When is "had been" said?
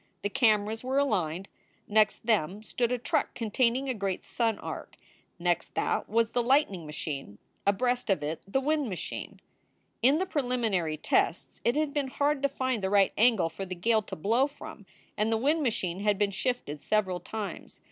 11.75-12.07, 15.99-16.31